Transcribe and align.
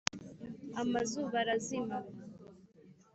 Amazuba 0.81 1.35
arazima. 1.43 1.97